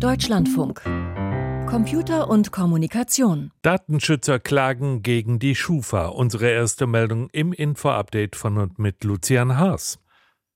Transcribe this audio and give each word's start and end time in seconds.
Deutschlandfunk. 0.00 0.82
Computer 1.66 2.28
und 2.28 2.52
Kommunikation. 2.52 3.50
Datenschützer 3.62 4.38
klagen 4.38 5.02
gegen 5.02 5.38
die 5.38 5.54
Schufa. 5.54 6.08
Unsere 6.08 6.50
erste 6.50 6.86
Meldung 6.86 7.30
im 7.30 7.54
Info-Update 7.54 8.36
von 8.36 8.58
und 8.58 8.78
mit 8.78 9.04
Lucian 9.04 9.56
Haas. 9.56 9.98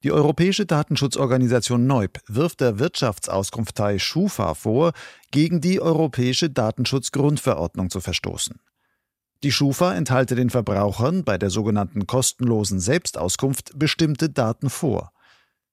Die 0.04 0.12
Europäische 0.12 0.66
Datenschutzorganisation 0.66 1.86
NEUB 1.86 2.18
wirft 2.26 2.60
der 2.60 2.78
Wirtschaftsauskunftei 2.78 3.98
Schufa 3.98 4.52
vor, 4.52 4.92
gegen 5.30 5.62
die 5.62 5.80
Europäische 5.80 6.50
Datenschutzgrundverordnung 6.50 7.88
zu 7.88 8.00
verstoßen. 8.00 8.60
Die 9.42 9.52
Schufa 9.52 9.94
enthalte 9.94 10.34
den 10.34 10.50
Verbrauchern 10.50 11.24
bei 11.24 11.38
der 11.38 11.48
sogenannten 11.48 12.06
kostenlosen 12.06 12.78
Selbstauskunft 12.78 13.78
bestimmte 13.78 14.28
Daten 14.28 14.68
vor. 14.68 15.12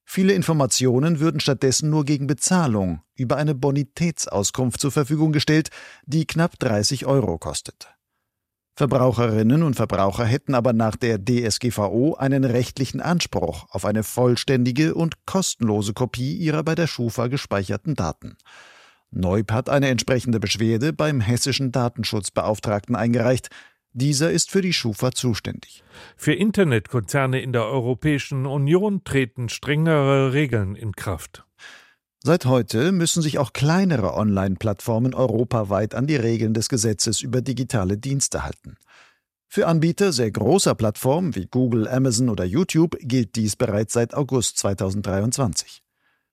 Viele 0.10 0.32
Informationen 0.32 1.20
würden 1.20 1.42
stattdessen 1.42 1.89
nur 1.89 2.05
gegen 2.05 2.28
Bezahlung 2.28 3.02
über 3.16 3.36
eine 3.36 3.54
Bonitätsauskunft 3.54 4.80
zur 4.80 4.89
Verfügung 4.89 5.33
gestellt, 5.33 5.70
die 6.06 6.25
knapp 6.25 6.57
30 6.60 7.06
Euro 7.06 7.38
kostet. 7.38 7.89
Verbraucherinnen 8.78 9.64
und 9.64 9.75
Verbraucher 9.75 10.24
hätten 10.24 10.56
aber 10.56 10.71
nach 10.71 10.96
der 10.96 11.20
DSGVO 11.20 12.16
einen 12.16 12.46
rechtlichen 12.46 13.02
Anspruch 13.02 13.66
auf 13.70 13.83
eine 13.83 14.04
vollständige 14.04 14.96
und 14.96 15.25
kostenlose 15.25 15.93
Kopie 15.93 16.38
ihrer 16.38 16.64
bei 16.64 16.75
der 16.75 16.88
Schufa 16.88 17.28
gespeicherten 17.28 17.96
Daten. 17.96 18.38
Neub 19.11 19.52
hat 19.52 19.69
eine 19.69 19.89
entsprechende 19.89 20.39
Beschwerde 20.39 20.94
beim 20.94 21.19
hessischen 21.19 21.74
Datenschutzbeauftragten 21.74 22.96
eingereicht, 22.96 23.50
dieser 23.97 24.32
ist 24.32 24.51
für 24.51 24.61
die 24.61 24.74
Schufa 24.74 25.11
zuständig. 25.11 25.83
Für 26.15 26.33
Internetkonzerne 26.33 27.42
in 27.42 27.51
der 27.51 27.65
Europäischen 27.65 28.46
Union 28.46 29.04
treten 29.04 29.50
strengere 29.50 30.33
Regeln 30.33 30.75
in 30.75 30.93
Kraft. 30.93 31.43
Seit 32.23 32.45
heute 32.45 32.91
müssen 32.91 33.22
sich 33.22 33.39
auch 33.39 33.53
kleinere 33.53 34.14
Online-Plattformen 34.14 35.14
europaweit 35.14 35.95
an 35.95 36.08
die 36.08 36.16
Regeln 36.16 36.53
des 36.53 36.69
Gesetzes 36.69 37.22
über 37.22 37.41
digitale 37.41 37.97
Dienste 37.97 38.44
halten. 38.44 38.77
Für 39.47 39.67
Anbieter 39.67 40.11
sehr 40.11 40.29
großer 40.29 40.75
Plattformen 40.75 41.35
wie 41.35 41.47
Google, 41.47 41.88
Amazon 41.88 42.29
oder 42.29 42.44
YouTube 42.44 42.97
gilt 43.02 43.35
dies 43.35 43.55
bereits 43.55 43.94
seit 43.94 44.13
August 44.13 44.57
2023. 44.57 45.81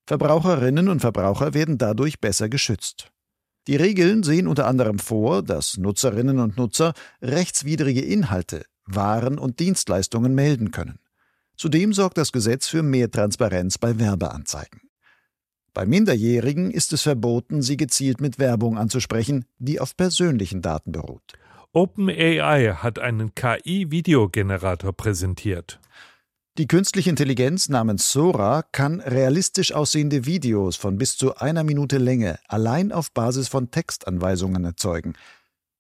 Verbraucherinnen 0.06 0.89
und 0.89 1.00
Verbraucher 1.00 1.55
werden 1.55 1.78
dadurch 1.78 2.20
besser 2.20 2.48
geschützt. 2.48 3.14
Die 3.67 3.77
Regeln 3.77 4.23
sehen 4.23 4.47
unter 4.47 4.67
anderem 4.67 4.98
vor, 4.98 5.43
dass 5.43 5.79
Nutzerinnen 5.79 6.39
und 6.39 6.59
Nutzer 6.59 6.93
rechtswidrige 7.23 8.03
Inhalte, 8.03 8.65
Waren 8.84 9.39
und 9.39 9.59
Dienstleistungen 9.61 10.34
melden 10.34 10.70
können. 10.70 10.98
Zudem 11.57 11.92
sorgt 11.92 12.19
das 12.19 12.33
Gesetz 12.33 12.67
für 12.67 12.83
mehr 12.83 13.11
Transparenz 13.11 13.79
bei 13.79 13.98
Werbeanzeigen. 13.98 14.81
Bei 15.73 15.87
Minderjährigen 15.87 16.70
ist 16.70 16.92
es 16.92 17.03
verboten, 17.03 17.62
sie 17.62 17.77
gezielt 17.77 18.20
mit 18.20 18.39
Werbung 18.39 18.77
anzusprechen, 18.77 19.47
die 19.59 19.81
auf 19.81 19.97
persönlichen 19.97 20.62
Daten 20.62 20.92
beruht. 20.92 21.33
OpenAI 21.73 22.75
hat 22.75 23.01
einen 23.01 23.35
KI-Videogenerator 23.35 24.92
präsentiert. 24.92 25.81
Die 26.56 26.69
künstliche 26.69 27.10
Intelligenz 27.10 27.69
namens 27.69 28.12
Sora 28.12 28.62
kann 28.62 29.00
realistisch 29.00 29.72
aussehende 29.72 30.24
Videos 30.24 30.77
von 30.77 30.98
bis 30.98 31.16
zu 31.16 31.34
einer 31.34 31.64
Minute 31.64 31.98
Länge 31.98 32.38
allein 32.46 32.92
auf 32.92 33.11
Basis 33.11 33.48
von 33.48 33.72
Textanweisungen 33.72 34.64
erzeugen. 34.64 35.14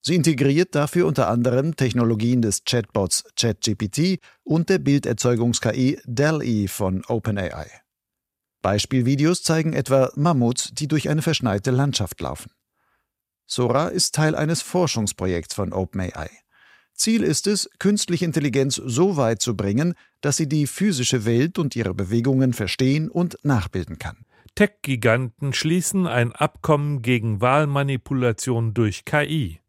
Sie 0.00 0.16
integriert 0.16 0.74
dafür 0.74 1.06
unter 1.06 1.28
anderem 1.28 1.76
Technologien 1.76 2.42
des 2.42 2.64
Chatbots 2.64 3.22
ChatGPT 3.36 4.18
und 4.42 4.68
der 4.68 4.78
Bilderzeugungs-KI 4.80 6.00
DALL-E 6.06 6.66
von 6.66 7.04
OpenAI. 7.06 7.68
Beispielvideos 8.60 9.44
zeigen 9.44 9.74
etwa 9.74 10.10
Mammuts, 10.16 10.70
die 10.72 10.88
durch 10.88 11.08
eine 11.08 11.22
verschneite 11.22 11.70
Landschaft 11.70 12.20
laufen. 12.20 12.50
Sora 13.46 13.88
ist 13.88 14.16
Teil 14.16 14.34
eines 14.34 14.60
Forschungsprojekts 14.60 15.54
von 15.54 15.72
OpenAI. 15.72 16.30
Ziel 16.94 17.22
ist 17.22 17.46
es, 17.46 17.68
künstliche 17.78 18.24
Intelligenz 18.24 18.76
so 18.76 19.16
weit 19.16 19.42
zu 19.42 19.56
bringen, 19.56 19.94
dass 20.20 20.36
sie 20.36 20.48
die 20.48 20.66
physische 20.66 21.24
Welt 21.24 21.58
und 21.58 21.76
ihre 21.76 21.94
Bewegungen 21.94 22.52
verstehen 22.52 23.10
und 23.10 23.36
nachbilden 23.42 23.98
kann. 23.98 24.24
Tech-Giganten 24.54 25.52
schließen 25.52 26.06
ein 26.06 26.32
Abkommen 26.32 27.02
gegen 27.02 27.40
Wahlmanipulation 27.40 28.72
durch 28.72 29.04
KI. 29.04 29.60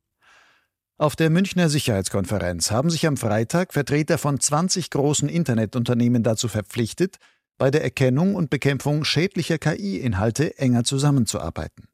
Auf 0.98 1.16
der 1.16 1.30
Münchner 1.30 1.70
Sicherheitskonferenz 1.70 2.72
haben 2.72 2.90
sich 2.90 3.06
am 3.08 3.18
Freitag 3.18 3.74
Vertreter 3.74 4.18
von 4.18 4.40
20 4.40 4.92
großen 4.92 5.28
Internetunternehmen 5.28 6.24
dazu 6.24 6.48
verpflichtet, 6.48 7.18
bei 7.58 7.72
der 7.72 7.84
Erkennung 7.84 8.36
und 8.36 8.50
Bekämpfung 8.50 9.04
schädlicher 9.04 9.58
KI-Inhalte 9.58 10.58
enger 10.58 10.84
zusammenzuarbeiten. 10.84 11.88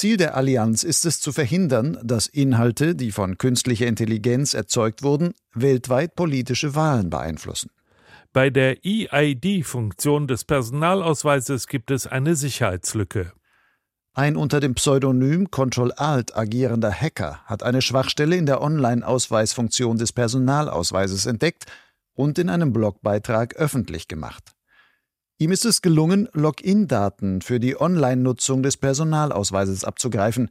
Ziel 0.00 0.16
der 0.16 0.34
Allianz 0.34 0.82
ist 0.82 1.04
es 1.04 1.20
zu 1.20 1.30
verhindern, 1.30 1.98
dass 2.02 2.26
Inhalte, 2.26 2.94
die 2.94 3.12
von 3.12 3.36
künstlicher 3.36 3.86
Intelligenz 3.86 4.54
erzeugt 4.54 5.02
wurden, 5.02 5.34
weltweit 5.52 6.14
politische 6.14 6.74
Wahlen 6.74 7.10
beeinflussen. 7.10 7.70
Bei 8.32 8.48
der 8.48 8.78
EID-Funktion 8.82 10.26
des 10.26 10.46
Personalausweises 10.46 11.66
gibt 11.66 11.90
es 11.90 12.06
eine 12.06 12.34
Sicherheitslücke. 12.34 13.34
Ein 14.14 14.36
unter 14.36 14.60
dem 14.60 14.74
Pseudonym 14.74 15.50
Control 15.50 15.92
Alt 15.92 16.34
agierender 16.34 16.90
Hacker 16.90 17.42
hat 17.44 17.62
eine 17.62 17.82
Schwachstelle 17.82 18.36
in 18.36 18.46
der 18.46 18.62
Online-Ausweisfunktion 18.62 19.98
des 19.98 20.14
Personalausweises 20.14 21.26
entdeckt 21.26 21.66
und 22.14 22.38
in 22.38 22.48
einem 22.48 22.72
Blogbeitrag 22.72 23.54
öffentlich 23.56 24.08
gemacht. 24.08 24.54
Ihm 25.40 25.52
ist 25.52 25.64
es 25.64 25.80
gelungen, 25.80 26.28
Login-Daten 26.34 27.40
für 27.40 27.60
die 27.60 27.80
Online-Nutzung 27.80 28.62
des 28.62 28.76
Personalausweises 28.76 29.84
abzugreifen, 29.84 30.50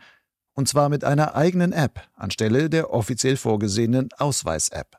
und 0.55 0.67
zwar 0.67 0.89
mit 0.89 1.03
einer 1.03 1.35
eigenen 1.35 1.73
App 1.73 2.01
anstelle 2.15 2.71
der 2.71 2.91
offiziell 2.91 3.37
vorgesehenen 3.37 4.09
Ausweis-App. 4.17 4.97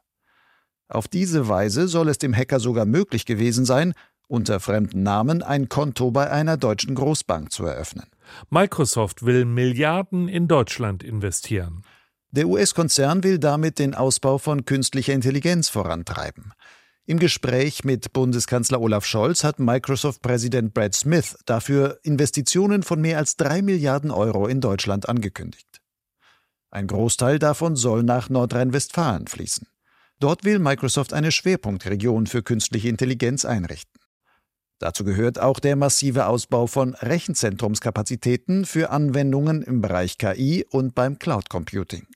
Auf 0.87 1.09
diese 1.09 1.49
Weise 1.49 1.89
soll 1.89 2.09
es 2.09 2.19
dem 2.19 2.33
Hacker 2.37 2.61
sogar 2.61 2.87
möglich 2.87 3.27
gewesen 3.27 3.65
sein, 3.65 3.95
unter 4.29 4.61
fremden 4.61 5.03
Namen 5.03 5.43
ein 5.43 5.69
Konto 5.69 6.13
bei 6.13 6.31
einer 6.31 6.57
deutschen 6.57 6.95
Großbank 6.95 7.51
zu 7.51 7.67
eröffnen. 7.67 8.07
Microsoft 8.49 9.27
will 9.27 9.45
Milliarden 9.45 10.29
in 10.29 10.47
Deutschland 10.47 11.03
investieren. 11.03 11.83
Der 12.31 12.47
US-Konzern 12.47 13.25
will 13.25 13.41
damit 13.41 13.81
den 13.81 13.97
Ausbau 13.97 14.39
von 14.39 14.65
künstlicher 14.65 15.15
Intelligenz 15.15 15.69
vorantreiben. 15.69 16.53
Im 17.11 17.19
Gespräch 17.19 17.83
mit 17.83 18.13
Bundeskanzler 18.13 18.81
Olaf 18.81 19.05
Scholz 19.05 19.43
hat 19.43 19.59
Microsoft-Präsident 19.59 20.73
Brad 20.75 20.95
Smith 20.95 21.37
dafür 21.45 21.99
Investitionen 22.05 22.85
von 22.85 23.01
mehr 23.01 23.19
als 23.19 23.37
drei 23.37 23.63
Milliarden 23.63 24.13
Euro 24.13 24.47
in 24.47 24.61
Deutschland 24.61 25.09
angekündigt. 25.09 25.81
Ein 26.71 26.87
Großteil 26.87 27.41
davon 27.41 27.75
soll 27.75 28.05
nach 28.05 28.29
Nordrhein-Westfalen 28.29 29.27
fließen. 29.27 29.67
Dort 30.21 30.45
will 30.45 30.61
Microsoft 30.61 31.13
eine 31.13 31.33
Schwerpunktregion 31.33 32.29
für 32.29 32.45
künstliche 32.45 32.89
Intelligenz 32.89 33.45
einrichten. 33.45 34.01
Dazu 34.79 35.03
gehört 35.03 35.41
auch 35.41 35.59
der 35.59 35.75
massive 35.75 36.27
Ausbau 36.27 36.69
von 36.69 36.95
Rechenzentrumskapazitäten 36.95 38.65
für 38.65 38.91
Anwendungen 38.91 39.63
im 39.63 39.81
Bereich 39.81 40.17
KI 40.17 40.65
und 40.71 40.95
beim 40.95 41.19
Cloud 41.19 41.51
Computing. 41.51 42.07